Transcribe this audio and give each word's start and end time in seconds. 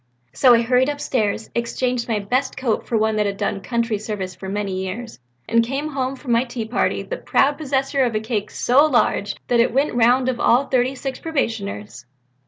So 0.33 0.55
I 0.55 0.63
hurried 0.63 0.89
upstairs, 0.89 1.51
exchanged 1.53 2.07
my 2.07 2.17
best 2.17 2.57
coat 2.57 2.87
for 2.87 2.97
one 2.97 3.17
that 3.17 3.27
had 3.27 3.37
done 3.37 3.61
country 3.61 3.99
service 3.99 4.33
for 4.33 4.49
many 4.49 4.83
years 4.83 5.19
and 5.47 5.63
came 5.63 5.89
home 5.89 6.15
from 6.15 6.31
my 6.31 6.43
tea 6.43 6.65
party 6.65 7.03
the 7.03 7.17
proud 7.17 7.59
possessor 7.59 8.03
of 8.03 8.15
a 8.15 8.19
cake 8.19 8.49
so 8.49 8.83
large 8.87 9.35
that 9.47 9.59
it 9.59 9.71
went 9.75 9.91
the 9.91 9.97
round 9.97 10.27
of 10.27 10.39
all 10.39 10.63
the 10.63 10.71
thirty 10.71 10.95
six 10.95 11.19
probationers." 11.19 12.07